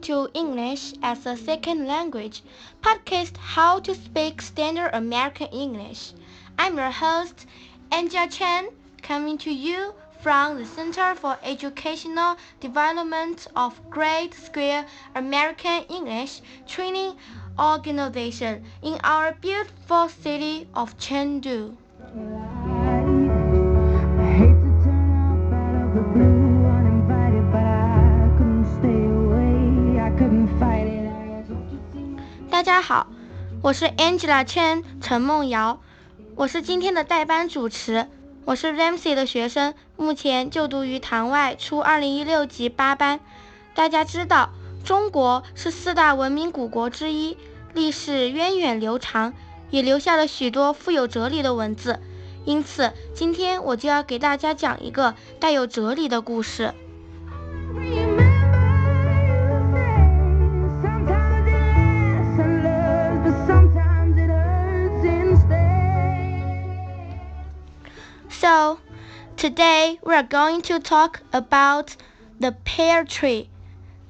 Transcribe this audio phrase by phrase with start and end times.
[0.00, 2.42] to English as a Second Language
[2.82, 6.12] podcast How to Speak Standard American English.
[6.58, 7.46] I'm your host,
[7.90, 8.68] Angela Chen,
[9.02, 17.16] coming to you from the Center for Educational Development of Grade School American English Training
[17.58, 21.76] Organization in our beautiful city of Chengdu.
[32.58, 33.06] 大家好，
[33.62, 35.78] 我是 Angela Chen 陈梦瑶，
[36.34, 38.08] 我是今天的代班主持。
[38.44, 43.20] 我是 Ramsey 的学生，目前就读于堂外初二零一六级八班。
[43.76, 44.50] 大家知道，
[44.84, 47.36] 中国是四大文明古国之一，
[47.74, 49.34] 历史源远流长，
[49.70, 52.00] 也留下了许多富有哲理的文字。
[52.44, 56.74] 因此，今天我就要给大家讲一个带有哲理的故事。
[68.40, 68.78] So,
[69.36, 71.96] today we are going to talk about
[72.38, 73.50] the pear tree.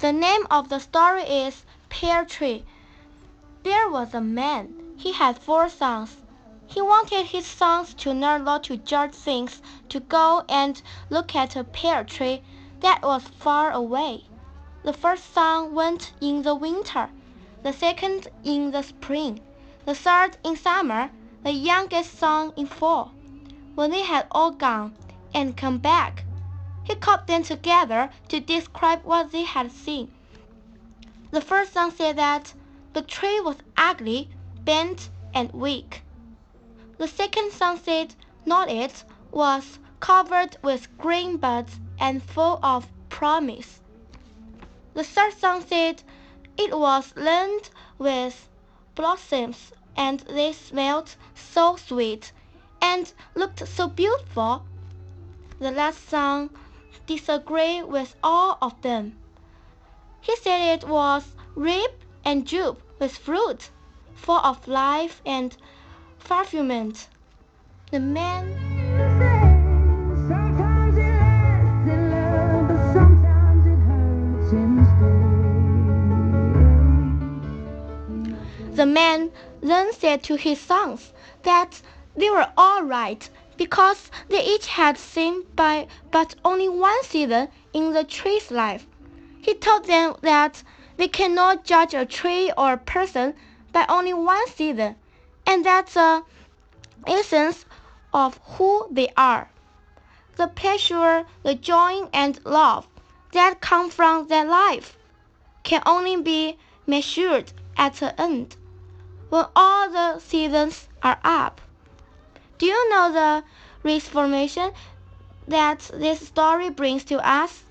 [0.01, 2.67] The name of the story is Pear Tree.
[3.63, 4.75] There was a man.
[4.99, 6.19] He had four sons.
[6.67, 11.57] He wanted his sons to learn how to judge things, to go and look at
[11.57, 12.43] a pear tree
[12.81, 14.25] that was far away.
[14.83, 17.09] The first son went in the winter,
[17.63, 19.41] the second in the spring,
[19.87, 21.11] the third in summer,
[21.45, 23.15] the youngest son in fall.
[23.79, 24.97] When they had all gone
[25.33, 26.25] and come back,
[26.83, 30.13] he called them together to describe what they had seen.
[31.31, 32.55] The first son said that
[32.93, 34.31] the tree was ugly,
[34.65, 36.03] bent, and weak.
[36.97, 43.81] The second son said not it was covered with green buds and full of promise.
[44.95, 46.03] The third son said
[46.57, 48.49] it was lined with
[48.97, 52.33] blossoms and they smelled so sweet
[52.81, 54.65] and looked so beautiful.
[55.59, 56.51] The last son
[57.07, 59.19] disagreed with all of them.
[60.21, 61.25] He said it was
[61.55, 63.71] ripe and jupe with fruit,
[64.15, 65.57] full of life and
[66.19, 67.09] fulfillment.
[67.91, 68.55] The man.
[78.75, 81.13] The man then said to his sons
[81.43, 81.83] that
[82.19, 87.93] they were all right because they each had seen by but only one season in
[87.93, 88.87] the tree's life.
[89.41, 90.63] He told them that
[90.97, 93.35] they cannot judge a tree or a person
[93.73, 94.97] by only one season,
[95.47, 96.25] and that's the
[97.07, 97.65] essence
[98.13, 99.49] of who they are.
[100.37, 102.87] The pleasure, the joy, and love
[103.33, 104.97] that come from their life
[105.63, 108.57] can only be measured at the end
[109.29, 111.61] when all the seasons are up.
[112.59, 113.45] Do you know the
[113.85, 114.73] reformation
[115.47, 117.63] that this story brings to us?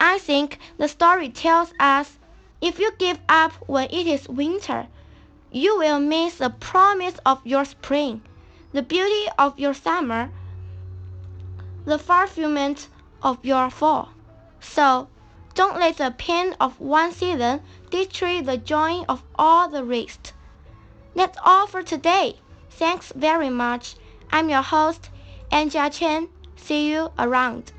[0.00, 2.18] I think the story tells us
[2.60, 4.88] if you give up when it is winter,
[5.52, 8.22] you will miss the promise of your spring,
[8.72, 10.30] the beauty of your summer,
[11.84, 12.88] the fulfillment
[13.22, 14.08] of your fall.
[14.60, 15.06] So,
[15.54, 20.32] don't let the pain of one season destroy the joy of all the rest.
[21.14, 22.40] That's all for today.
[22.78, 23.96] Thanks very much.
[24.30, 25.08] I'm your host,
[25.50, 26.28] Angela Chen.
[26.56, 27.72] See you around.